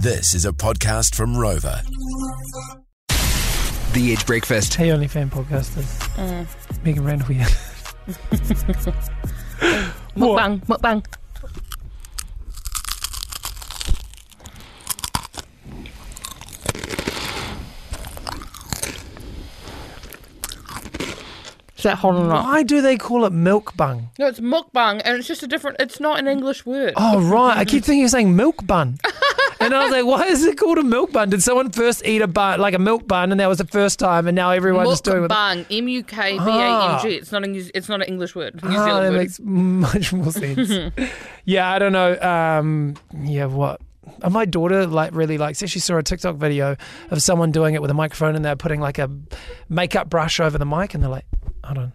[0.00, 1.82] This is a podcast from Rover.
[3.94, 4.74] The Edge Breakfast.
[4.74, 5.98] Hey, OnlyFan podcasters.
[6.14, 6.84] Mm.
[6.84, 7.44] Megan Randell here.
[10.14, 11.04] Mukbang, mukbang.
[21.76, 22.44] Is that hot or not?
[22.44, 24.10] Why do they call it milk bung?
[24.16, 25.78] No, it's mukbang, and it's just a different.
[25.80, 26.92] It's not an English word.
[26.96, 27.56] Oh, right.
[27.56, 28.98] I keep thinking you're saying milk bun.
[29.60, 31.30] And I was like, why is it called a milk bun?
[31.30, 33.98] Did someone first eat a bun, like a milk bun, and that was the first
[33.98, 35.30] time, and now everyone's just doing it?
[35.30, 37.08] Mukbang, M U K B A N G.
[37.16, 38.62] It's not a New- it's not an English word.
[38.62, 39.18] New Ah, Zealand that word.
[39.18, 40.92] makes much more sense.
[41.44, 42.18] yeah, I don't know.
[42.20, 43.80] Um, yeah, what?
[44.22, 45.70] Uh, My daughter like really likes it.
[45.70, 46.76] She saw a TikTok video
[47.10, 49.10] of someone doing it with a microphone, and they're putting like a
[49.68, 51.26] makeup brush over the mic, and they're like,
[51.64, 51.92] hold on.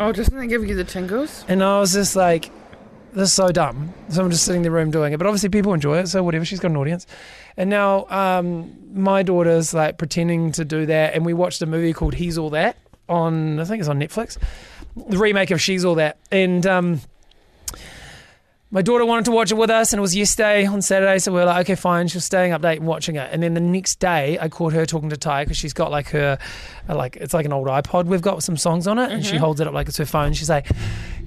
[0.00, 1.44] oh, doesn't that give you the tingles?
[1.48, 2.50] And I was just like,
[3.16, 3.94] this is so dumb.
[4.10, 5.16] So I'm just sitting in the room doing it.
[5.16, 6.44] But obviously people enjoy it, so whatever.
[6.44, 7.06] She's got an audience.
[7.56, 11.14] And now um, my daughter's like pretending to do that.
[11.14, 12.76] And we watched a movie called He's All That
[13.08, 14.36] on, I think it's on Netflix,
[15.08, 16.18] the remake of She's All That.
[16.30, 17.00] And um,
[18.70, 21.18] my daughter wanted to watch it with us, and it was yesterday on Saturday.
[21.18, 22.08] So we were like, okay, fine.
[22.08, 23.30] She was staying up late and watching it.
[23.32, 26.08] And then the next day, I caught her talking to Ty because she's got like
[26.10, 26.36] her,
[26.86, 28.04] uh, like it's like an old iPod.
[28.04, 30.04] We've got with some songs on it, and she holds it up like it's her
[30.04, 30.34] phone.
[30.34, 30.66] She's like,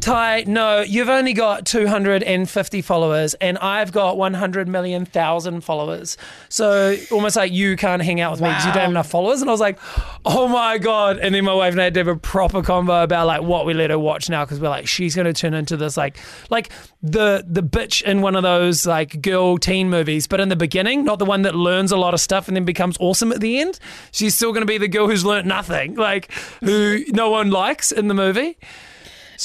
[0.01, 6.15] Ty, no, you've only got 250 followers, and I've got 100 million thousand followers.
[6.47, 9.41] So almost like you can't hang out with me because you don't have enough followers.
[9.41, 9.77] And I was like,
[10.25, 11.17] oh my god!
[11.17, 13.65] And then my wife and I had to have a proper convo about like what
[13.65, 16.17] we let her watch now because we're like, she's going to turn into this like,
[16.49, 16.69] like
[17.03, 21.03] the the bitch in one of those like girl teen movies, but in the beginning,
[21.03, 23.59] not the one that learns a lot of stuff and then becomes awesome at the
[23.59, 23.79] end.
[24.11, 27.91] She's still going to be the girl who's learnt nothing, like who no one likes
[27.91, 28.57] in the movie.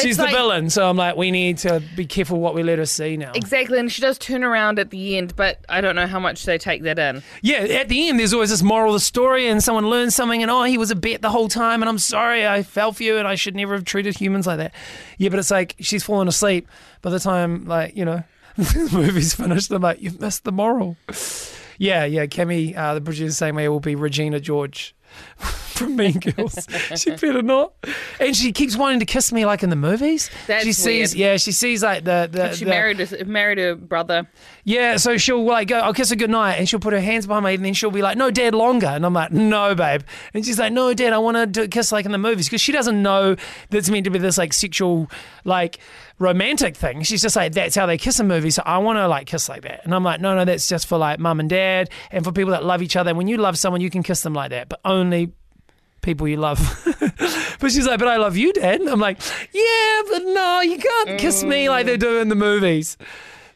[0.02, 2.78] She's the like- villain, so I'm like, we need to be careful what we let
[2.78, 3.32] her see now.
[3.34, 6.44] Exactly, and she does turn around at the end, but I don't know how much
[6.44, 7.22] they take that in.
[7.42, 10.42] Yeah, at the end, there's always this moral of the story, and someone learns something,
[10.42, 13.02] and oh, he was a bet the whole time, and I'm sorry, I fell for
[13.02, 14.74] you, and I should never have treated humans like that.
[15.18, 16.68] Yeah, but it's like she's fallen asleep
[17.02, 18.24] by the time, like, you know,
[18.56, 19.70] the movie's finished.
[19.70, 20.96] I'm like, you've missed the moral.
[21.78, 24.94] Yeah, yeah, Cammy, uh, the producer's saying it will be Regina George
[25.74, 26.67] from Mean Girls.
[26.96, 27.73] she better not.
[28.18, 30.30] And she keeps wanting to kiss me like in the movies.
[30.46, 31.20] That's she sees, weird.
[31.33, 32.29] yeah, she sees like the.
[32.30, 34.29] the She the- married a, married her brother.
[34.64, 37.45] yeah, so she'll like go, I'll kiss her goodnight, and she'll put her hands behind
[37.45, 38.86] me, and then she'll be like, no, dad, longer.
[38.86, 40.02] And I'm like, no, babe.
[40.33, 42.46] And she's like, no, dad, I want to kiss like in the movies.
[42.46, 45.11] Because she doesn't know that it's meant to be this like sexual,
[45.45, 45.79] like
[46.18, 47.02] romantic thing.
[47.02, 48.55] She's just like, that's how they kiss in movies.
[48.55, 49.84] So I want to like kiss like that.
[49.84, 52.52] And I'm like, no, no, that's just for like mum and dad and for people
[52.52, 53.11] that love each other.
[53.11, 55.33] And when you love someone, you can kiss them like that, but only
[56.04, 56.58] people you love.
[57.60, 58.80] but she's like, but I love you, dad.
[58.80, 59.20] And I'm like,
[59.52, 62.96] yeah, but no, you can't kiss me like they do in the movies.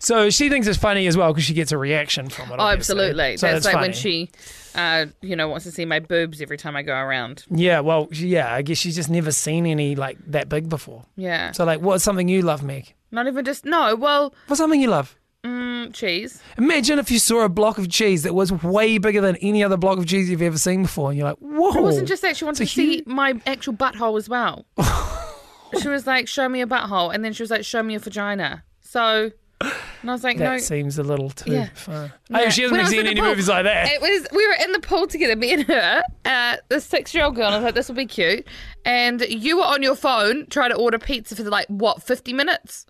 [0.01, 2.57] So she thinks it's funny as well because she gets a reaction from it.
[2.59, 2.95] Oh, obviously.
[2.95, 3.37] absolutely.
[3.37, 4.31] So That's like when she,
[4.75, 7.45] uh, you know, wants to see my boobs every time I go around.
[7.51, 11.05] Yeah, well, yeah, I guess she's just never seen any like that big before.
[11.17, 11.51] Yeah.
[11.53, 12.95] So like, what's something you love, Meg?
[13.11, 13.97] Not even just no.
[13.97, 15.17] Well, What's something you love?
[15.49, 16.43] Mm, cheese.
[16.57, 19.77] Imagine if you saw a block of cheese that was way bigger than any other
[19.77, 21.77] block of cheese you've ever seen before, and you're like, whoa!
[21.79, 22.37] It wasn't just that.
[22.37, 24.67] She wanted to a see my actual butthole as well.
[25.81, 27.99] she was like, "Show me a butthole," and then she was like, "Show me a
[27.99, 31.69] vagina." So, and I was like, That "No." seems a little too Yeah.
[31.75, 32.13] far.
[32.31, 32.39] Yeah.
[32.47, 33.89] Oh, she hasn't was seen any pool, movies like that.
[33.91, 37.47] It was we were in the pool together, me and her, uh, the six-year-old girl.
[37.47, 38.47] And I was like, "This will be cute,"
[38.85, 42.87] and you were on your phone trying to order pizza for like what fifty minutes.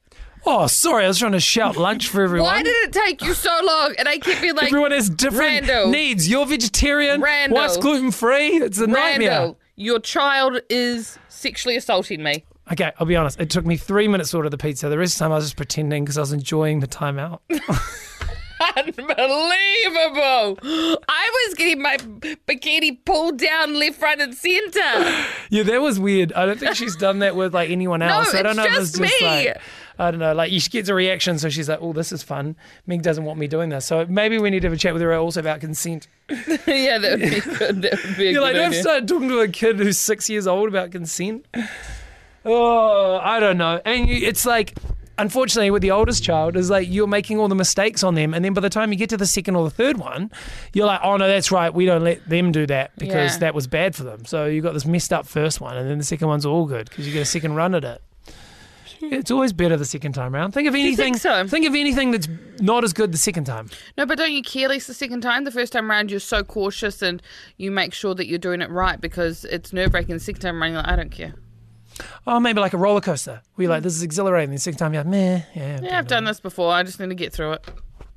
[0.51, 2.47] Oh, sorry, I was trying to shout lunch for everyone.
[2.51, 3.95] Why did it take you so long?
[3.99, 5.91] And I kept being like, Everyone has different Randell.
[5.91, 6.27] needs.
[6.27, 7.21] You're vegetarian.
[7.21, 7.55] Randell.
[7.59, 8.57] What's gluten free?
[8.57, 9.29] It's a nightmare.
[9.29, 12.47] Randell, your child is sexually assaulting me.
[12.73, 13.39] Okay, I'll be honest.
[13.39, 14.89] It took me three minutes to order the pizza.
[14.89, 17.19] The rest of the time, I was just pretending because I was enjoying the time
[17.19, 17.43] out.
[18.77, 20.59] Unbelievable.
[21.09, 24.81] I was getting my bikini pulled down left, right, and center.
[25.51, 26.33] yeah, that was weird.
[26.33, 28.35] I don't think she's done that with like anyone else.
[28.35, 29.27] I don't know if it's just just me.
[29.27, 29.61] like
[29.99, 30.33] I don't know.
[30.33, 32.55] Like she gets a reaction, so she's like, "Oh, this is fun."
[32.87, 35.03] Meg doesn't want me doing this, so maybe we need to have a chat with
[35.03, 36.07] her also about consent.
[36.67, 37.83] yeah, that would be good.
[37.83, 38.83] That would be a You're like, good don't idea.
[38.83, 41.47] start talking to a kid who's six years old about consent.
[42.45, 43.81] Oh, I don't know.
[43.85, 44.75] And you, it's like,
[45.19, 48.45] unfortunately, with the oldest child, is like you're making all the mistakes on them, and
[48.45, 50.31] then by the time you get to the second or the third one,
[50.73, 53.39] you're like, oh no, that's right, we don't let them do that because Yeah.
[53.41, 54.25] that was bad for them.
[54.25, 56.89] So you got this messed up first one, and then the second one's all good
[56.89, 58.01] because you get a second run at it.
[59.01, 60.55] It's always better the second time round.
[60.55, 61.15] Think of anything.
[61.15, 61.47] think so?
[61.47, 62.29] think of anything that's
[62.61, 63.71] not as good the second time.
[63.97, 65.45] No, but don't you care less the second time?
[65.45, 67.23] The first time around, you're so cautious and
[67.57, 70.15] you make sure that you're doing it right because it's nerve wracking.
[70.15, 71.35] The second time around, you're like, I don't care.
[72.27, 73.43] Oh, maybe like a roller coaster.
[73.55, 74.51] Where you're like, this is exhilarating.
[74.51, 75.43] The second time you're like, meh.
[75.55, 76.73] Yeah, Yeah, I've done this before.
[76.73, 77.65] I just need to get through it.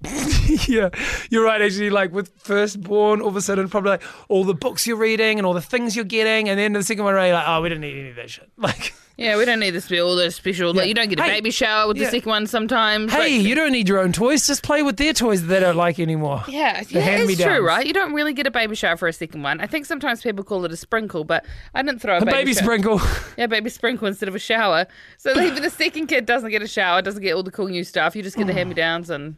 [0.68, 0.89] yeah,
[1.30, 1.62] you're right.
[1.62, 5.38] Actually, like with firstborn, all of a sudden, probably like all the books you're reading
[5.38, 7.62] and all the things you're getting, and then the second one, right, you're like, oh,
[7.62, 8.50] we don't need any of that shit.
[8.57, 10.74] Like, Yeah, we don't need this to be all those special.
[10.74, 12.06] Like, you don't get a Hey, baby shower with yeah.
[12.06, 13.12] the second one sometimes.
[13.12, 14.48] hey, Like, you don't need your own toys.
[14.48, 16.44] Just play with their toys that they don't like anymore.
[16.47, 17.86] Yeah, The yeah, it's true, right?
[17.86, 19.59] You don't really get a baby shower for a second one.
[19.62, 21.45] I think sometimes people call it a sprinkle, but
[21.75, 23.00] I didn't throw a A baby, baby sprinkle.
[23.38, 24.88] Yeah, baby sprinkle instead of a shower.
[25.18, 27.83] So even the second kid doesn't get a shower, doesn't get all the cool new
[27.83, 28.15] stuff.
[28.15, 29.36] You just get the hand me downs and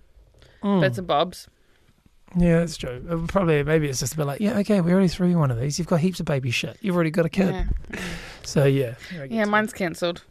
[0.63, 0.81] Mm.
[0.81, 1.47] bits and bobs.
[2.37, 3.05] yeah, that's true.
[3.09, 5.51] Uh, Probably, maybe it's just a bit like, yeah, okay, we already threw you one
[5.51, 5.77] of these.
[5.77, 6.77] You've got heaps of baby shit.
[6.81, 7.53] You've already got a kid.
[7.53, 7.99] Yeah,
[8.43, 8.95] So yeah.
[9.29, 10.23] Yeah mine's cancelled.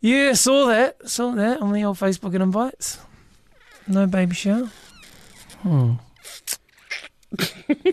[0.00, 1.08] Yeah, saw that.
[1.08, 2.98] Saw that on the old Facebook and invites.
[3.86, 4.70] No baby shower.
[5.62, 5.92] Hmm.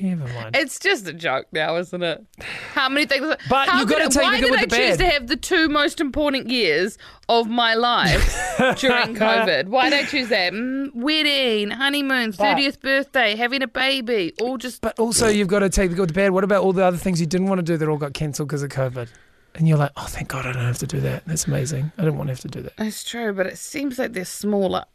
[0.02, 0.56] Never mind.
[0.56, 2.26] It's just a joke now, isn't it?
[2.74, 3.26] How many things?
[3.50, 5.06] But how you gotta could- take the Why good did with I the choose to
[5.06, 6.98] have the two most important years
[7.30, 8.36] of my life
[8.78, 9.68] during COVID?
[9.68, 10.54] Why did I choose that?
[10.54, 15.70] Mm, wedding, honeymoon, thirtieth birthday, having a baby, all just But also, you've got to
[15.70, 16.32] take the good with the bad.
[16.32, 18.50] What about all the other things you didn't want to do that all got cancelled
[18.50, 19.08] because of COVID?
[19.56, 21.26] And you're like, oh, thank God I don't have to do that.
[21.26, 21.92] That's amazing.
[21.98, 22.78] I didn't want to have to do that.
[22.78, 24.86] That's true, but it seems like they're smaller.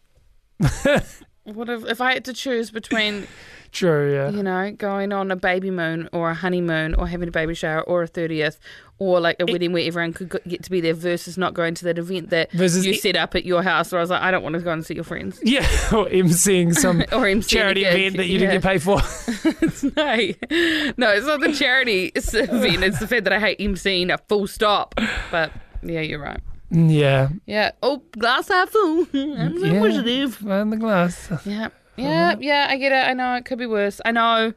[1.44, 3.26] what if if I had to choose between
[3.72, 4.30] True, yeah.
[4.30, 7.82] you know going on a baby moon or a honeymoon or having a baby shower
[7.82, 8.58] or a thirtieth
[8.98, 11.84] or like a wedding where everyone could get to be there versus not going to
[11.84, 14.22] that event that Versus you it- set up at your house where I was like
[14.22, 15.62] I don't want to go and see your friends Yeah,
[15.92, 18.98] or emceeing some or MC charity event that you didn't get paid for.
[19.96, 20.16] no,
[20.96, 22.84] no, it's not the charity event.
[22.84, 24.94] It's the fact that I hate emceeing a full stop.
[25.32, 25.50] But
[25.82, 26.40] yeah, you're right.
[26.74, 27.28] Yeah.
[27.46, 27.70] Yeah.
[27.82, 29.06] Oh, glass half full.
[29.14, 29.80] I'm so yeah.
[29.80, 30.46] positive.
[30.46, 31.30] And the glass.
[31.46, 31.68] Yeah.
[31.96, 33.08] Yeah, yeah, I get it.
[33.08, 34.00] I know it could be worse.
[34.04, 34.52] I know.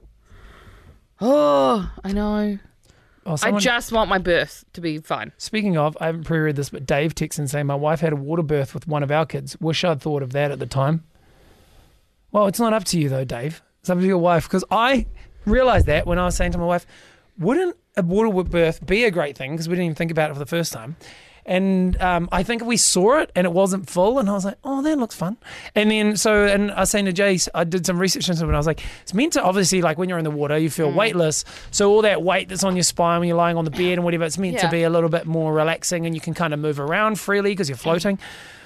[1.21, 2.57] Oh, I know.
[3.25, 5.33] Oh, someone- I just want my birth to be fine.
[5.37, 8.15] Speaking of, I haven't pre-read this, but Dave texts and saying my wife had a
[8.15, 9.59] water birth with one of our kids.
[9.59, 11.03] Wish I'd thought of that at the time.
[12.31, 13.61] Well, it's not up to you though, Dave.
[13.81, 15.05] It's up to your wife because I
[15.45, 16.85] realized that when I was saying to my wife,
[17.37, 19.51] wouldn't a water birth be a great thing?
[19.51, 20.95] Because we didn't even think about it for the first time.
[21.47, 24.57] And um, I think we saw it and it wasn't full, and I was like,
[24.65, 25.37] "Oh, that looks fun."
[25.75, 28.47] And then so, and I was saying to Jace, I did some research into it,
[28.47, 30.69] and I was like, "It's meant to obviously like when you're in the water, you
[30.69, 33.71] feel weightless, so all that weight that's on your spine when you're lying on the
[33.71, 36.33] bed and whatever, it's meant to be a little bit more relaxing, and you can
[36.33, 38.19] kind of move around freely because you're floating."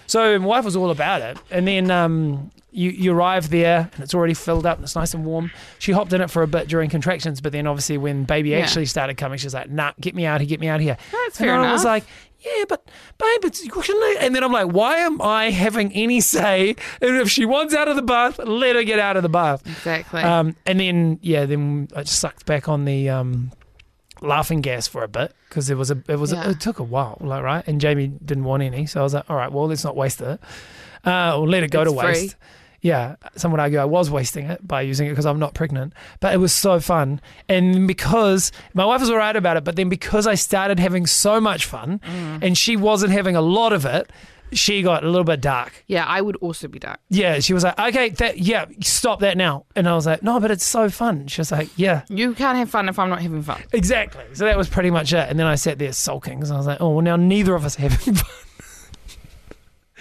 [0.07, 4.03] So my wife was all about it, and then um, you you arrive there and
[4.03, 5.51] it's already filled up and it's nice and warm.
[5.79, 8.59] She hopped in it for a bit during contractions, but then obviously when baby Yeah.
[8.59, 11.39] actually started coming, she's like, "Nah, get me out here, get me out here." That's
[11.39, 12.03] and fair I was like,
[12.41, 12.85] "Yeah, but
[13.17, 16.75] babe, it's shouldn't I-" And then I'm like, "Why am I having any say?
[17.01, 19.65] And if she wants out of the bath, let her get out of the bath."
[19.67, 20.21] Exactly.
[20.21, 23.51] Um, and then yeah, then I just sucked back on the um,
[24.21, 26.47] laughing gas for a bit because it was a it was Yeah.
[26.47, 27.67] a, it took a while, like right.
[27.67, 30.21] And Jamie didn't want any, so I was like, all right, well, let's not waste
[30.21, 30.39] it,
[31.05, 32.35] uh, or let it go It's to waste.
[32.81, 35.93] Yeah, some would argue I was wasting it by using it because I'm not pregnant,
[36.19, 37.21] but it was so fun.
[37.47, 41.05] And because my wife was all right about it, but then because I started having
[41.05, 42.41] so much fun Mm.
[42.43, 44.09] and she wasn't having a lot of it,
[44.53, 45.83] she got a little bit dark.
[45.87, 46.99] yeah, I would also be dark.
[47.09, 49.65] Yeah, she was like, okay, that, yeah, stop that now.
[49.77, 51.27] And I was like, no, but it's so fun.
[51.27, 53.61] She was like, yeah, You can't have fun if I'm not having fun.
[53.71, 54.25] exactly.
[54.33, 55.29] So that was pretty much it.
[55.29, 57.63] And then I sat there sulking because I was like, oh, well, now neither of
[57.63, 58.25] us are having fun.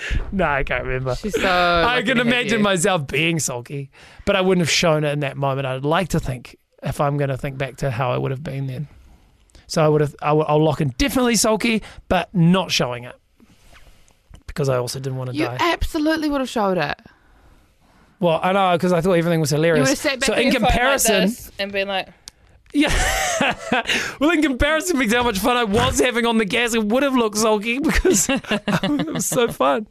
[0.33, 1.15] no, I can't remember.
[1.17, 1.49] She's so.
[1.87, 3.91] I can imagine myself being sulky,
[4.27, 5.67] but I wouldn't have shown it in that moment.
[5.67, 8.43] I'd like to think if I'm going to think back to how I would have
[8.43, 8.89] been then.
[9.67, 13.15] So I would have, I will, I'll lock in definitely sulky, but not showing it
[14.47, 15.59] because I also didn't want to You die.
[15.61, 16.99] absolutely would have showed it.
[18.19, 19.89] Well, I know because I thought everything was You would hilarious.
[19.91, 22.09] have sat back so in your phone like comparison, this and been like,
[22.73, 23.57] yeah.
[24.21, 27.03] well, in comparison with how much fun I was having on the gas, it would
[27.03, 29.87] have looked sulky because it was so fun.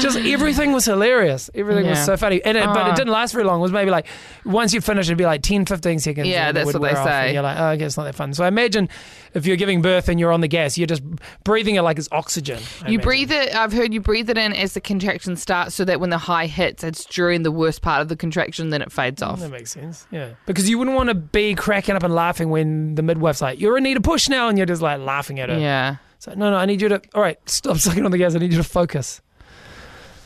[0.00, 1.50] Just everything was hilarious.
[1.54, 2.04] Everything was Yeah.
[2.04, 3.58] so funny, and it, but it didn't last very long.
[3.58, 4.06] It was maybe like
[4.44, 6.28] once you finish, it'd be like 10, 15 seconds.
[6.28, 7.32] Yeah, and it that's would what they wear off, and say.
[7.34, 8.34] you're like, oh, okay, it's not that fun.
[8.34, 8.88] So I imagine
[9.34, 11.02] if you're giving birth and you're on the gas, you're just
[11.42, 12.58] breathing it like it's oxygen.
[12.82, 13.00] I you imagine.
[13.00, 13.54] breathe it.
[13.54, 16.46] I've heard you breathe it in as the contraction starts, so that when the high
[16.46, 19.40] hits, it's during the worst part of the contraction, then it fades mm, off.
[19.40, 20.06] That makes sense.
[20.10, 20.30] Yeah.
[20.46, 23.76] Because you wouldn't want to be cracking up and laughing when the midwife's like, you're
[23.76, 24.48] in need of push now.
[24.48, 25.58] And you're just like laughing at her.
[25.58, 25.96] Yeah.
[26.18, 28.34] So, no, no, I need you to, all right, stop sucking on the gas.
[28.34, 29.20] I need you to focus.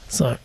[0.09, 0.39] So,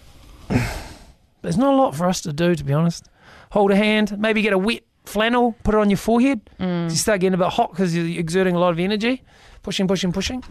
[1.42, 3.10] there's not a lot for us to do, to be honest.
[3.52, 6.42] Hold a hand, maybe get a wet flannel, put it on your forehead.
[6.60, 6.90] Mm.
[6.90, 9.24] You start getting a bit hot because you're exerting a lot of energy,
[9.64, 10.44] pushing, pushing, pushing.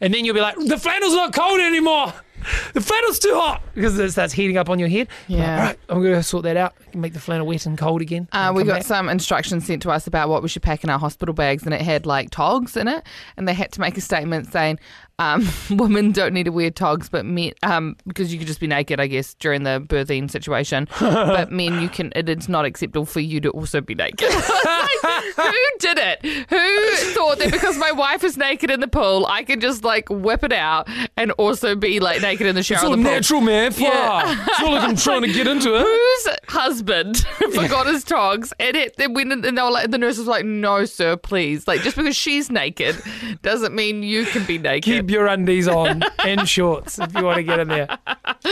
[0.00, 2.12] And then you'll be like, the flannel's not cold anymore.
[2.74, 5.08] the flannel's too hot because it starts heating up on your head.
[5.28, 5.56] Yeah.
[5.56, 6.74] All right, I'm going to sort that out.
[6.94, 8.28] Make the flannel wet and cold again.
[8.32, 8.84] Uh, we got back.
[8.84, 11.74] some instructions sent to us about what we should pack in our hospital bags, and
[11.74, 13.04] it had like togs in it,
[13.36, 14.78] and they had to make a statement saying
[15.20, 18.66] um, women don't need to wear togs, but men, um, because you could just be
[18.66, 20.88] naked, I guess, during the birthing situation.
[21.00, 22.10] but men, you can.
[22.16, 24.28] It, it's not acceptable for you to also be naked.
[24.30, 24.90] Like,
[25.36, 26.24] who did it?
[26.24, 30.08] Who thought that because my wife is naked in the pool, I can just like
[30.08, 32.76] whip it out and also be like naked in the shower?
[32.76, 33.72] It's all the natural, man.
[33.76, 33.88] Yeah.
[33.90, 34.44] Yeah.
[34.48, 35.82] It's not like I'm trying to get into it.
[35.82, 37.18] whose husband
[37.54, 40.26] forgot his togs and it they went in, and they were like the nurse was
[40.26, 42.96] like no sir please like just because she's naked
[43.42, 47.36] doesn't mean you can be naked Keep your undies on and shorts if you want
[47.36, 47.98] to get in there.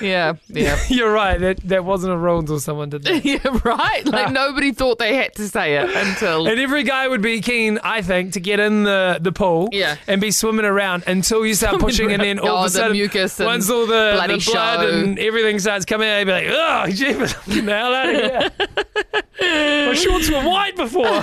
[0.00, 1.38] yeah yeah You're right.
[1.40, 3.24] That that wasn't a rule until someone did that.
[3.24, 7.22] yeah right like nobody thought they had to say it until And every guy would
[7.22, 9.96] be keen, I think, to get in the, the pool Yeah.
[10.06, 12.93] and be swimming around until you start pushing, and then all Oh, of a sudden,
[12.94, 14.88] mucus and once all the, bloody the blood show.
[14.88, 18.20] and everything starts coming out, you'd be like, oh, jeepers, get the hell out of
[18.20, 18.50] here.
[19.88, 21.22] My shorts were white before.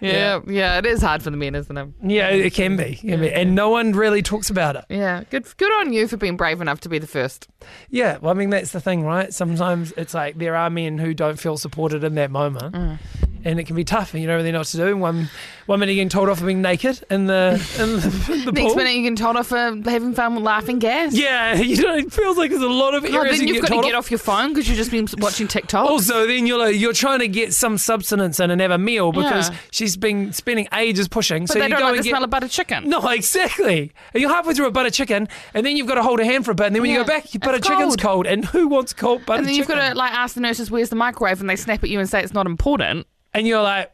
[0.00, 2.92] yeah yeah it is hard for the men isn't it yeah, it can be.
[2.92, 3.32] It can be.
[3.32, 4.84] And no one really talks about it.
[4.88, 7.48] yeah good good on you for being brave enough to be the first
[7.90, 9.32] Yeah, well, I mean, that's the thing, right?
[9.32, 12.74] Sometimes it's like there are men who don't feel supported in that moment.
[12.74, 12.98] Mm.
[13.44, 14.96] And it can be tough, and you don't really know what to do.
[14.96, 15.30] One,
[15.66, 18.52] one minute you're getting told off for being naked in the in the, in the
[18.52, 18.74] next pool.
[18.74, 22.12] minute you can told off for having fun with laughing gas Yeah, you know, it
[22.12, 23.94] feels like there's a lot of Oh, areas then you you've get got to get
[23.94, 24.06] off.
[24.06, 25.88] off your phone because you've just been watching TikTok.
[25.88, 29.12] Also, then you're like, you're trying to get some substance in and have a meal
[29.12, 29.56] because Yeah.
[29.70, 31.44] she's been spending ages pushing.
[31.44, 32.88] but so they you don't go like and the get smell of butter chicken.
[32.88, 33.92] no, exactly.
[34.14, 36.44] And you're halfway through a butter chicken, and then you've got to hold a hand
[36.44, 37.04] for a bit, and then when you Yeah.
[37.04, 38.24] go back, your butter It's chicken's cold.
[38.24, 39.38] cold, and who wants cold butter chicken?
[39.38, 39.78] and then you've chicken?
[39.80, 42.08] got to like ask the nurses where's the microwave, and they snap at you and
[42.08, 43.06] say it's not important.
[43.38, 43.92] And you're like,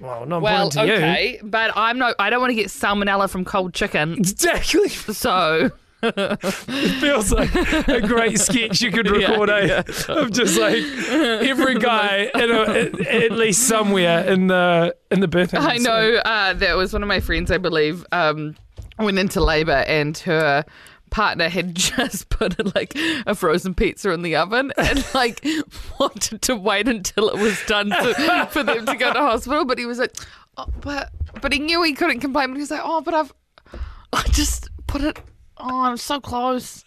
[0.00, 0.92] well, not Well, important to you.
[0.94, 4.14] okay, but I'm no, I don't want to get salmonella from cold chicken.
[4.14, 4.88] Exactly.
[4.88, 5.70] So
[6.02, 6.36] It
[7.00, 7.54] feels like
[7.88, 9.66] a great sketch you could Yeah, record, eh?
[9.66, 9.82] yeah.
[10.14, 15.60] Of just like every guy in a, at, least somewhere in the in the birthing.
[15.60, 18.54] I know uh, that was one of my friends, I believe, um,
[18.98, 20.64] went into labour and her
[21.14, 22.92] partner had just put like
[23.24, 25.46] a frozen pizza in the oven and like
[26.00, 29.64] wanted to wait until it was done to, for them to go to hospital.
[29.64, 30.12] But he was like,
[30.58, 32.48] oh, but but he knew he couldn't complain.
[32.48, 33.32] But he was like, oh, but I've
[34.12, 35.20] I just put it.
[35.56, 36.84] Oh, I'm so close.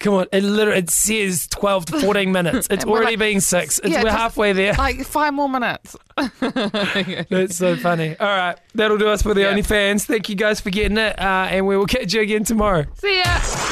[0.00, 2.68] Come on, it literally it says twelve to fourteen minutes.
[2.70, 3.78] It's already like- been six.
[3.80, 4.74] It's, Yeah, we're halfway there.
[4.74, 5.96] Like five more minutes.
[6.40, 8.16] That's so funny.
[8.18, 9.54] All right, that'll do us for the Yeah.
[9.54, 10.04] OnlyFans.
[10.06, 12.84] Thank you guys for getting it, uh, and we will catch you again tomorrow.
[12.94, 13.24] See ya.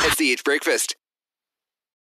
[0.04, 0.96] It's the Edge Breakfast.